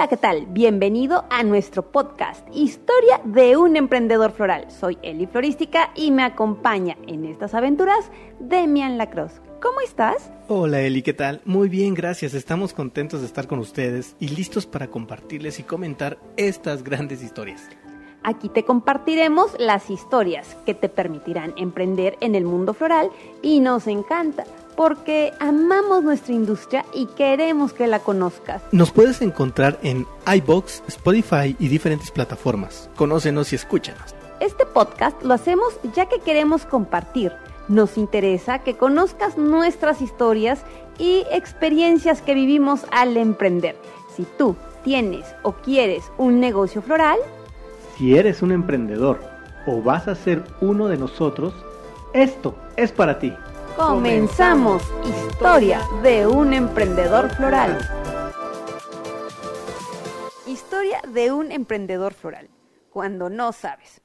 [0.00, 0.46] Hola, ¿qué tal?
[0.46, 4.70] Bienvenido a nuestro podcast Historia de un emprendedor floral.
[4.70, 9.42] Soy Eli Florística y me acompaña en estas aventuras Demian Lacrosse.
[9.60, 10.30] ¿Cómo estás?
[10.48, 11.42] Hola Eli, ¿qué tal?
[11.44, 12.32] Muy bien, gracias.
[12.32, 17.68] Estamos contentos de estar con ustedes y listos para compartirles y comentar estas grandes historias.
[18.22, 23.10] Aquí te compartiremos las historias que te permitirán emprender en el mundo floral
[23.42, 24.44] y nos encanta
[24.76, 28.62] porque amamos nuestra industria y queremos que la conozcas.
[28.72, 32.88] Nos puedes encontrar en iBox, Spotify y diferentes plataformas.
[32.96, 34.14] Conócenos y escúchanos.
[34.40, 37.32] Este podcast lo hacemos ya que queremos compartir.
[37.68, 40.62] Nos interesa que conozcas nuestras historias
[40.98, 43.76] y experiencias que vivimos al emprender.
[44.16, 47.18] Si tú tienes o quieres un negocio floral,
[47.96, 49.20] si eres un emprendedor
[49.66, 51.54] o vas a ser uno de nosotros,
[52.12, 53.32] esto es para ti.
[53.76, 57.78] Comenzamos Historia de un emprendedor floral.
[60.46, 62.48] Historia de un emprendedor floral.
[62.90, 64.00] Cuando no sabes.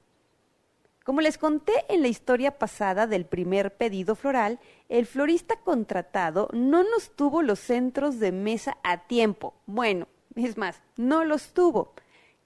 [1.04, 4.60] Como les conté en la historia pasada del primer pedido floral,
[4.90, 9.54] el florista contratado no nos tuvo los centros de mesa a tiempo.
[9.66, 11.94] Bueno, es más, no los tuvo.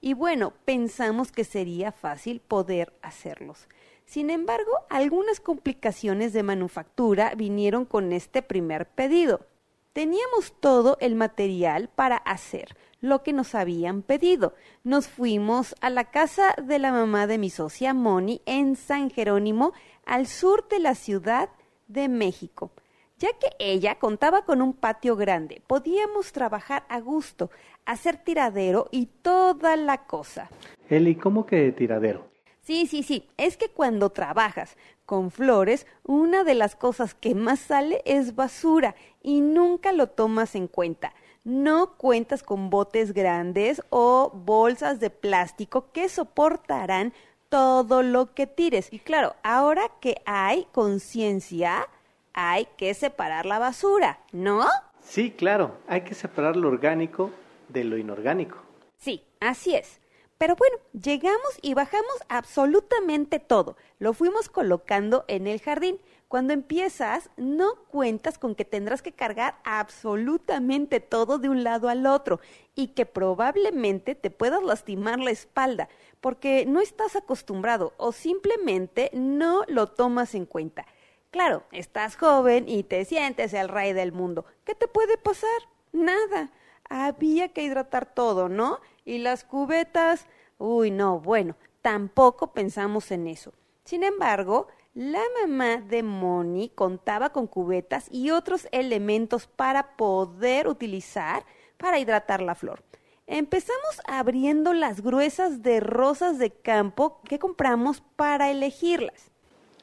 [0.01, 3.67] Y bueno, pensamos que sería fácil poder hacerlos.
[4.05, 9.45] Sin embargo, algunas complicaciones de manufactura vinieron con este primer pedido.
[9.93, 14.53] Teníamos todo el material para hacer lo que nos habían pedido.
[14.83, 19.73] Nos fuimos a la casa de la mamá de mi socia Moni en San Jerónimo,
[20.05, 21.49] al sur de la Ciudad
[21.87, 22.71] de México.
[23.17, 27.51] Ya que ella contaba con un patio grande, podíamos trabajar a gusto,
[27.89, 30.49] hacer tiradero y toda la cosa.
[30.89, 32.29] Eli, ¿cómo que tiradero?
[32.61, 33.27] Sí, sí, sí.
[33.37, 38.93] Es que cuando trabajas con flores, una de las cosas que más sale es basura
[39.23, 41.13] y nunca lo tomas en cuenta.
[41.43, 47.11] No cuentas con botes grandes o bolsas de plástico que soportarán
[47.49, 48.93] todo lo que tires.
[48.93, 51.87] Y claro, ahora que hay conciencia,
[52.33, 54.63] hay que separar la basura, ¿no?
[55.01, 57.31] Sí, claro, hay que separar lo orgánico
[57.69, 58.57] de lo inorgánico.
[58.97, 60.01] Sí, así es.
[60.37, 63.75] Pero bueno, llegamos y bajamos absolutamente todo.
[63.99, 65.99] Lo fuimos colocando en el jardín.
[66.29, 72.05] Cuando empiezas, no cuentas con que tendrás que cargar absolutamente todo de un lado al
[72.05, 72.39] otro
[72.73, 75.89] y que probablemente te puedas lastimar la espalda
[76.21, 80.85] porque no estás acostumbrado o simplemente no lo tomas en cuenta.
[81.31, 84.45] Claro, estás joven y te sientes el rey del mundo.
[84.63, 85.49] ¿Qué te puede pasar?
[85.91, 86.51] Nada.
[86.89, 88.79] Había que hidratar todo, ¿no?
[89.05, 90.25] Y las cubetas,
[90.57, 93.53] uy, no, bueno, tampoco pensamos en eso.
[93.83, 101.45] Sin embargo, la mamá de Moni contaba con cubetas y otros elementos para poder utilizar
[101.77, 102.83] para hidratar la flor.
[103.25, 109.29] Empezamos abriendo las gruesas de rosas de campo que compramos para elegirlas.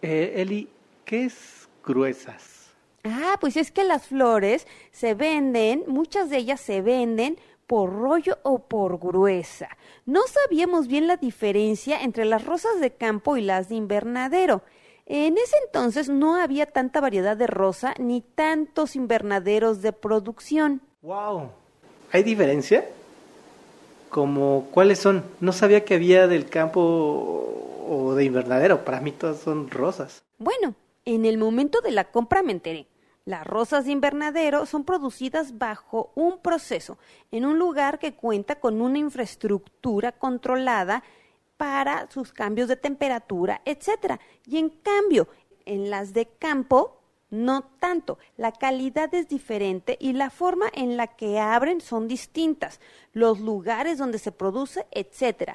[0.02, 0.68] Eh, Eli,
[1.04, 2.55] ¿qué es gruesas?
[3.08, 8.38] Ah, pues es que las flores se venden, muchas de ellas se venden por rollo
[8.42, 9.68] o por gruesa.
[10.04, 14.62] No sabíamos bien la diferencia entre las rosas de campo y las de invernadero.
[15.06, 20.80] En ese entonces no había tanta variedad de rosa ni tantos invernaderos de producción.
[21.02, 21.50] ¡Wow!
[22.12, 22.84] ¿Hay diferencia?
[24.08, 25.24] ¿Como cuáles son?
[25.40, 26.80] No sabía que había del campo
[27.88, 28.84] o de invernadero.
[28.84, 30.24] Para mí todas son rosas.
[30.38, 30.74] Bueno,
[31.04, 32.86] en el momento de la compra me enteré.
[33.26, 36.96] Las rosas de invernadero son producidas bajo un proceso,
[37.32, 41.02] en un lugar que cuenta con una infraestructura controlada
[41.56, 44.20] para sus cambios de temperatura, etc.
[44.44, 45.26] Y en cambio,
[45.64, 48.18] en las de campo, no tanto.
[48.36, 52.78] La calidad es diferente y la forma en la que abren son distintas.
[53.12, 55.54] Los lugares donde se produce, etc.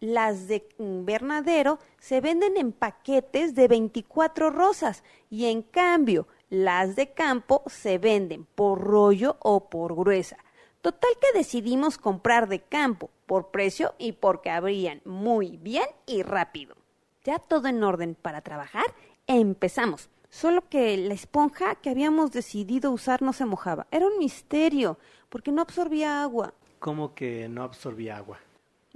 [0.00, 7.12] Las de invernadero se venden en paquetes de 24 rosas y en cambio las de
[7.12, 10.38] campo se venden por rollo o por gruesa.
[10.80, 16.76] Total que decidimos comprar de campo por precio y porque abrían muy bien y rápido.
[17.24, 18.86] Ya todo en orden para trabajar,
[19.26, 20.08] empezamos.
[20.30, 23.86] Solo que la esponja que habíamos decidido usar no se mojaba.
[23.90, 24.98] Era un misterio,
[25.28, 26.54] porque no absorbía agua.
[26.78, 28.38] ¿Cómo que no absorbía agua?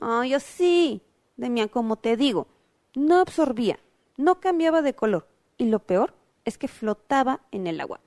[0.01, 1.03] Ay, así.
[1.37, 2.47] Demian, como te digo,
[2.95, 3.81] no absorbía,
[4.17, 5.27] no cambiaba de color.
[5.57, 6.15] Y lo peor,
[6.45, 8.01] es que flotaba en el agua.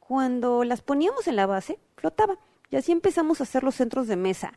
[0.00, 2.38] Cuando las poníamos en la base, flotaba.
[2.70, 4.52] Y así empezamos a hacer los centros de mesa.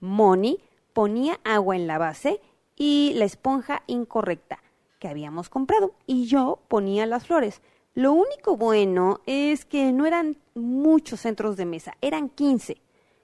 [0.00, 0.60] Moni
[0.92, 2.40] ponía agua en la base
[2.76, 4.62] y la esponja incorrecta
[4.98, 5.94] que habíamos comprado.
[6.06, 7.60] Y yo ponía las flores.
[7.94, 12.80] Lo único bueno es que no eran muchos centros de mesa, eran 15.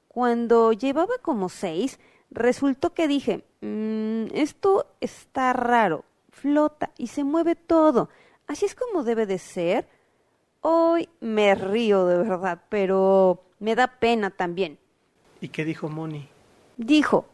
[0.08, 1.98] Cuando llevaba como seis,
[2.30, 8.08] resultó que dije, "Mm, esto está raro, flota y se mueve todo.
[8.48, 9.86] Así es como debe de ser.
[10.62, 14.78] Hoy me río de verdad, pero me da pena también.
[15.40, 16.28] ¿Y qué dijo Moni?
[16.78, 17.26] Dijo,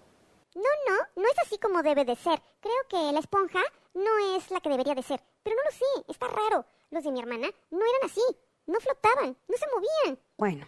[0.54, 2.42] No, no, no es así como debe de ser.
[2.60, 3.60] Creo que la esponja
[3.94, 5.20] no es la que debería de ser.
[5.42, 6.66] Pero no lo sé, está raro.
[6.90, 8.22] Los de mi hermana no eran así.
[8.66, 10.18] No flotaban, no se movían.
[10.36, 10.66] Bueno,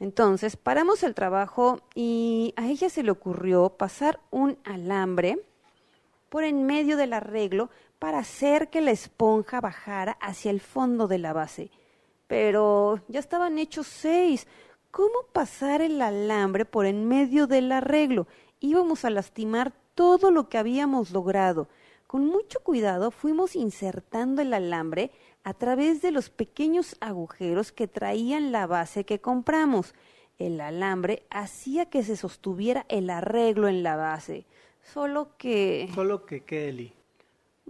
[0.00, 5.38] entonces paramos el trabajo y a ella se le ocurrió pasar un alambre
[6.30, 11.18] por en medio del arreglo para hacer que la esponja bajara hacia el fondo de
[11.18, 11.70] la base.
[12.26, 14.46] Pero ya estaban hechos seis.
[14.90, 18.26] ¿Cómo pasar el alambre por en medio del arreglo?
[18.60, 21.68] Íbamos a lastimar todo lo que habíamos logrado.
[22.06, 25.10] Con mucho cuidado fuimos insertando el alambre
[25.44, 29.94] a través de los pequeños agujeros que traían la base que compramos.
[30.38, 34.46] El alambre hacía que se sostuviera el arreglo en la base.
[34.82, 35.90] Solo que...
[35.94, 36.92] Solo que Kelly.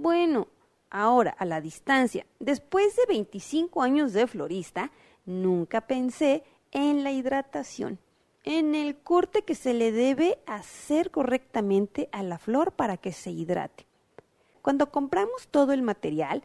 [0.01, 0.47] Bueno,
[0.91, 4.93] ahora a la distancia, después de 25 años de florista,
[5.27, 7.99] nunca pensé en la hidratación,
[8.45, 13.33] en el corte que se le debe hacer correctamente a la flor para que se
[13.33, 13.87] hidrate.
[14.63, 16.45] Cuando compramos todo el material,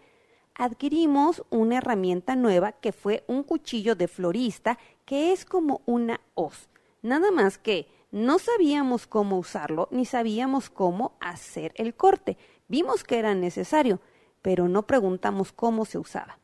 [0.55, 6.69] adquirimos una herramienta nueva que fue un cuchillo de florista que es como una hoz.
[7.03, 12.37] Nada más que no sabíamos cómo usarlo ni sabíamos cómo hacer el corte.
[12.73, 13.99] Vimos que era necesario,
[14.41, 16.39] pero no preguntamos cómo se usaba.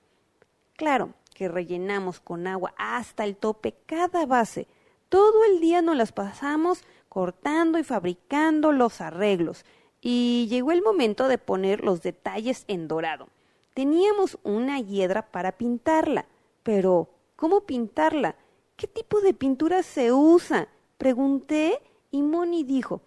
[0.77, 4.67] Claro que rellenamos con agua hasta el tope cada base.
[5.09, 9.65] Todo el día nos las pasamos cortando y fabricando los arreglos.
[10.01, 13.29] Y llegó el momento de poner los detalles en dorado.
[13.73, 16.27] Teníamos una hiedra para pintarla,
[16.61, 18.35] pero ¿cómo pintarla?
[18.75, 20.69] ¿Qué tipo de pintura se usa?
[20.99, 23.01] Pregunté y Moni dijo,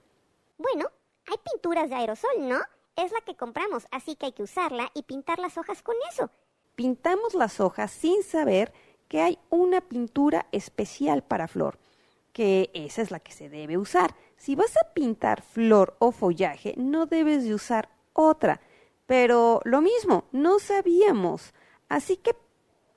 [0.58, 0.90] Bueno,
[1.30, 2.58] hay pinturas de aerosol, ¿no?
[2.96, 6.30] Es la que compramos, así que hay que usarla y pintar las hojas con eso.
[6.74, 8.72] pintamos las hojas sin saber
[9.08, 11.78] que hay una pintura especial para flor,
[12.32, 14.14] que esa es la que se debe usar.
[14.36, 18.60] Si vas a pintar flor o follaje, no debes de usar otra.
[19.06, 21.52] Pero lo mismo, no sabíamos.
[21.88, 22.34] Así que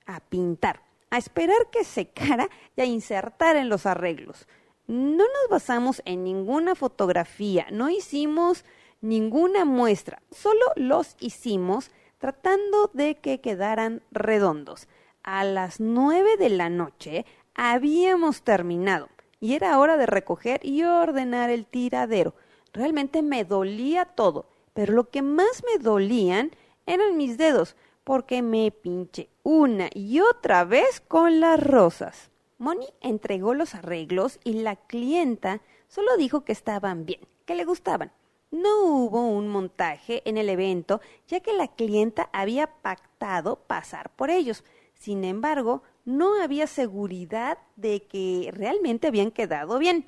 [0.06, 4.48] a pintar, a esperar que secara y a insertar en los arreglos.
[4.88, 8.64] No nos basamos en ninguna fotografía, no hicimos
[9.02, 14.88] ninguna muestra, solo los hicimos tratando de que quedaran redondos.
[15.24, 19.10] A las nueve de la noche habíamos terminado
[19.40, 22.34] y era hora de recoger y ordenar el tiradero.
[22.74, 26.52] Realmente me dolía todo, pero lo que más me dolían
[26.86, 32.30] eran mis dedos, porque me pinché una y otra vez con las rosas.
[32.58, 38.12] Moni entregó los arreglos y la clienta solo dijo que estaban bien, que le gustaban.
[38.56, 44.30] No hubo un montaje en el evento, ya que la clienta había pactado pasar por
[44.30, 44.64] ellos.
[44.94, 50.06] Sin embargo, no había seguridad de que realmente habían quedado bien.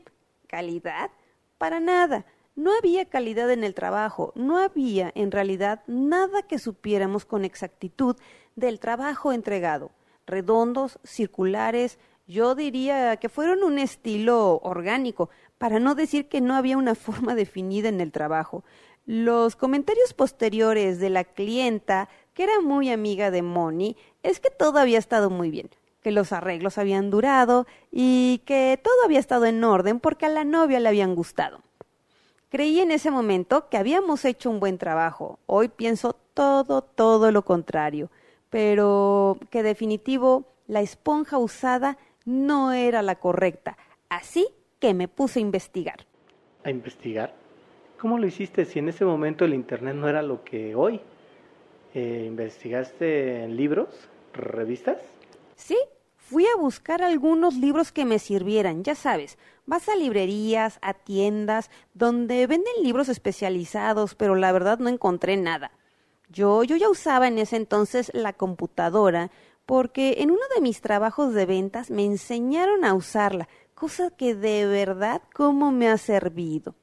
[0.47, 1.11] ¿Calidad?
[1.57, 2.25] Para nada.
[2.55, 8.15] No había calidad en el trabajo, no había en realidad nada que supiéramos con exactitud
[8.55, 9.91] del trabajo entregado.
[10.25, 16.78] Redondos, circulares, yo diría que fueron un estilo orgánico, para no decir que no había
[16.78, 18.64] una forma definida en el trabajo.
[19.06, 24.80] Los comentarios posteriores de la clienta, que era muy amiga de Moni, es que todo
[24.80, 25.69] había estado muy bien,
[26.02, 30.44] que los arreglos habían durado y que todo había estado en orden porque a la
[30.44, 31.61] novia le habían gustado.
[32.49, 35.40] Creí en ese momento que habíamos hecho un buen trabajo.
[35.47, 38.09] Hoy pienso todo, todo lo contrario.
[38.49, 43.78] Pero que definitivo, la esponja usada no era la correcta.
[44.07, 44.47] Así
[44.79, 46.05] que me puse a investigar.
[46.63, 47.33] ¿A investigar?
[47.99, 51.01] ¿Cómo lo hiciste si en ese momento el Internet no era lo que hoy?
[51.93, 53.87] Eh, ¿Investigaste en libros,
[54.33, 54.97] revistas?
[55.55, 55.77] Sí,
[56.15, 61.71] fui a buscar algunos libros que me sirvieran, ya sabes, vas a librerías, a tiendas,
[61.93, 65.71] donde venden libros especializados, pero la verdad no encontré nada.
[66.29, 69.31] Yo, yo ya usaba en ese entonces la computadora,
[69.65, 74.65] porque en uno de mis trabajos de ventas me enseñaron a usarla, cosa que de
[74.65, 76.73] verdad cómo me ha servido.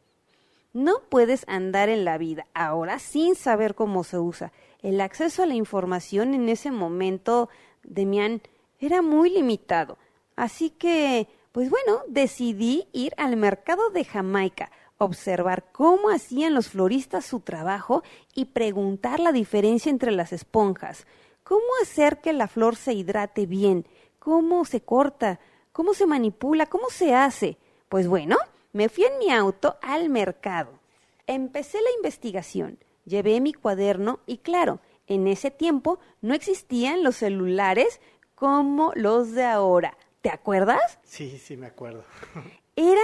[0.72, 4.52] No puedes andar en la vida ahora sin saber cómo se usa.
[4.80, 7.48] El acceso a la información en ese momento,
[7.82, 8.42] Demián,
[8.78, 9.98] era muy limitado.
[10.36, 17.24] Así que, pues bueno, decidí ir al mercado de Jamaica, observar cómo hacían los floristas
[17.24, 21.08] su trabajo y preguntar la diferencia entre las esponjas.
[21.42, 23.84] ¿Cómo hacer que la flor se hidrate bien?
[24.20, 25.40] ¿Cómo se corta?
[25.74, 26.66] ¿Cómo se manipula?
[26.66, 27.58] ¿Cómo se hace?
[27.88, 28.36] Pues bueno,
[28.72, 30.78] me fui en mi auto al mercado.
[31.26, 34.78] Empecé la investigación, llevé mi cuaderno y claro,
[35.08, 38.00] en ese tiempo no existían los celulares
[38.36, 39.98] como los de ahora.
[40.22, 41.00] ¿Te acuerdas?
[41.02, 42.04] Sí, sí, me acuerdo.
[42.76, 43.02] Eran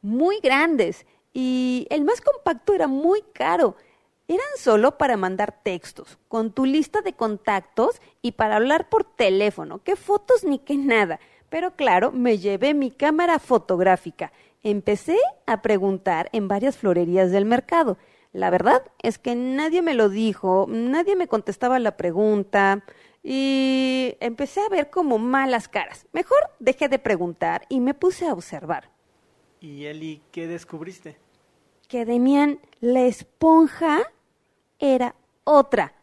[0.00, 1.04] muy grandes
[1.34, 3.76] y el más compacto era muy caro.
[4.26, 9.82] Eran solo para mandar textos, con tu lista de contactos y para hablar por teléfono.
[9.84, 11.20] ¿Qué fotos ni qué nada?
[11.50, 14.32] Pero claro, me llevé mi cámara fotográfica.
[14.62, 17.98] Empecé a preguntar en varias florerías del mercado.
[18.32, 22.84] La verdad es que nadie me lo dijo, nadie me contestaba la pregunta
[23.22, 26.06] y empecé a ver como malas caras.
[26.12, 28.90] Mejor dejé de preguntar y me puse a observar.
[29.60, 31.16] ¿Y Eli qué descubriste?
[31.88, 34.00] Que Demian, la esponja
[34.78, 35.94] era otra.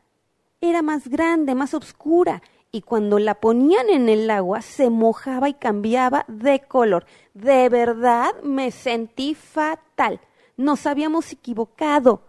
[0.59, 5.53] Era más grande, más oscura, y cuando la ponían en el agua se mojaba y
[5.53, 7.05] cambiaba de color.
[7.33, 10.19] De verdad me sentí fatal.
[10.57, 12.21] Nos habíamos equivocado.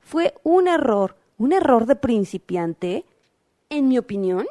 [0.00, 3.04] Fue un error, un error de principiante.
[3.68, 4.46] En mi opinión,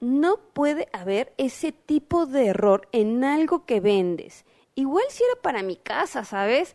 [0.00, 4.44] no puede haber ese tipo de error en algo que vendes.
[4.74, 6.74] Igual si era para mi casa, ¿sabes?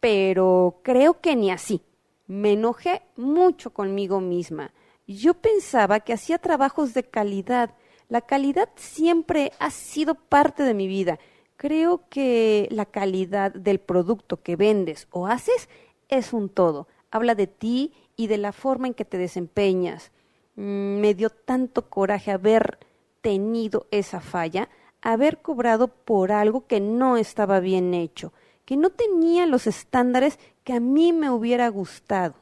[0.00, 1.82] Pero creo que ni así.
[2.26, 4.72] Me enojé mucho conmigo misma.
[5.06, 7.74] Yo pensaba que hacía trabajos de calidad.
[8.08, 11.18] La calidad siempre ha sido parte de mi vida.
[11.56, 15.68] Creo que la calidad del producto que vendes o haces
[16.08, 16.88] es un todo.
[17.10, 20.10] Habla de ti y de la forma en que te desempeñas.
[20.56, 22.78] Mm, me dio tanto coraje haber
[23.20, 24.68] tenido esa falla,
[25.02, 28.32] haber cobrado por algo que no estaba bien hecho,
[28.64, 32.34] que no tenía los estándares que a mí me hubiera gustado.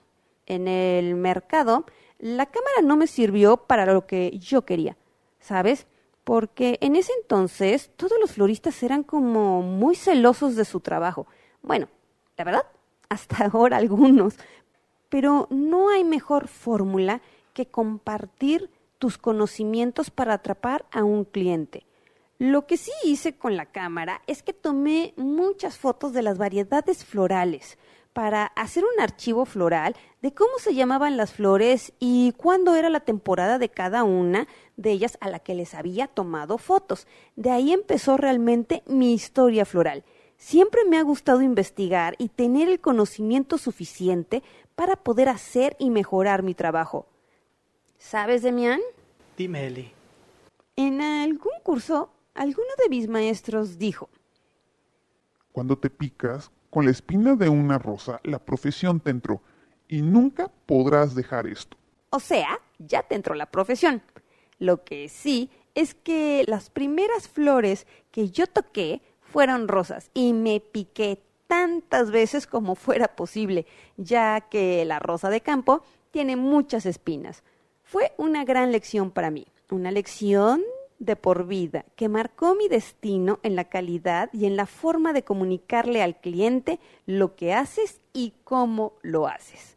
[0.46, 1.86] En el mercado,
[2.22, 4.96] la cámara no me sirvió para lo que yo quería,
[5.40, 5.88] ¿sabes?
[6.22, 11.26] Porque en ese entonces todos los floristas eran como muy celosos de su trabajo.
[11.62, 11.88] Bueno,
[12.36, 12.62] la verdad,
[13.08, 14.36] hasta ahora algunos.
[15.08, 17.20] Pero no hay mejor fórmula
[17.54, 21.86] que compartir tus conocimientos para atrapar a un cliente.
[22.38, 27.04] Lo que sí hice con la cámara es que tomé muchas fotos de las variedades
[27.04, 27.78] florales
[28.12, 33.00] para hacer un archivo floral de cómo se llamaban las flores y cuándo era la
[33.00, 37.06] temporada de cada una de ellas a la que les había tomado fotos.
[37.36, 40.04] De ahí empezó realmente mi historia floral.
[40.36, 44.42] Siempre me ha gustado investigar y tener el conocimiento suficiente
[44.74, 47.06] para poder hacer y mejorar mi trabajo.
[47.98, 48.80] ¿Sabes, Demian?
[49.36, 49.92] Dime, Eli.
[50.76, 54.08] En algún curso Alguno de mis maestros dijo,
[55.52, 59.42] Cuando te picas con la espina de una rosa, la profesión te entró
[59.88, 61.76] y nunca podrás dejar esto.
[62.08, 64.00] O sea, ya te entró la profesión.
[64.58, 70.60] Lo que sí es que las primeras flores que yo toqué fueron rosas y me
[70.60, 73.66] piqué tantas veces como fuera posible,
[73.98, 77.42] ya que la rosa de campo tiene muchas espinas.
[77.82, 80.62] Fue una gran lección para mí, una lección
[81.02, 85.24] de por vida que marcó mi destino en la calidad y en la forma de
[85.24, 89.76] comunicarle al cliente lo que haces y cómo lo haces.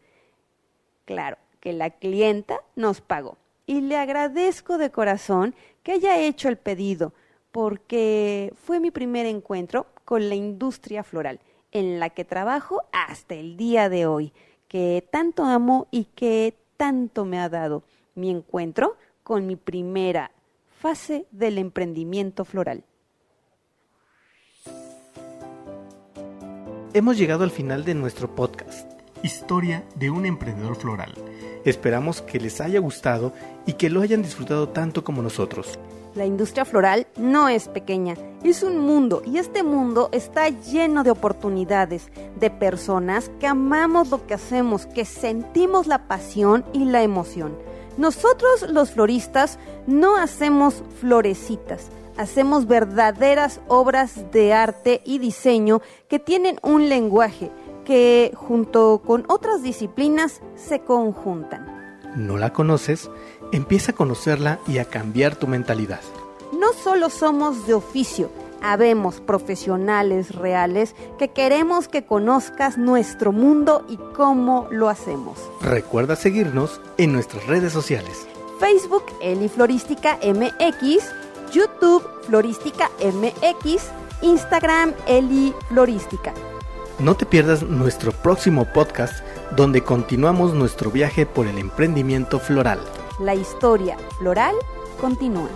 [1.03, 6.57] Claro que la clienta nos pagó y le agradezco de corazón que haya hecho el
[6.57, 7.11] pedido
[7.51, 11.39] porque fue mi primer encuentro con la industria floral
[11.71, 14.31] en la que trabajo hasta el día de hoy,
[14.67, 17.81] que tanto amo y que tanto me ha dado
[18.13, 20.29] mi encuentro con mi primera
[20.85, 22.83] fase del emprendimiento floral.
[26.93, 28.87] Hemos llegado al final de nuestro podcast.
[29.23, 31.15] Historia de un emprendedor floral.
[31.65, 33.33] Esperamos que les haya gustado
[33.65, 35.79] y que lo hayan disfrutado tanto como nosotros.
[36.13, 38.13] La industria floral no es pequeña,
[38.43, 44.27] es un mundo y este mundo está lleno de oportunidades, de personas que amamos lo
[44.27, 47.57] que hacemos, que sentimos la pasión y la emoción.
[47.97, 56.59] Nosotros los floristas no hacemos florecitas, hacemos verdaderas obras de arte y diseño que tienen
[56.61, 57.51] un lenguaje
[57.85, 61.75] que junto con otras disciplinas se conjuntan.
[62.15, 63.09] ¿No la conoces?
[63.51, 66.01] Empieza a conocerla y a cambiar tu mentalidad.
[66.57, 68.29] No solo somos de oficio,
[68.71, 75.37] habemos profesionales reales que queremos que conozcas nuestro mundo y cómo lo hacemos.
[75.61, 78.27] Recuerda seguirnos en nuestras redes sociales.
[78.59, 81.03] Facebook Eli Florística MX,
[81.51, 83.89] YouTube Florística MX,
[84.21, 86.33] Instagram Eli Florística.
[86.99, 89.23] No te pierdas nuestro próximo podcast
[89.55, 92.79] donde continuamos nuestro viaje por el emprendimiento floral.
[93.19, 94.55] La historia floral
[94.99, 95.49] continúa.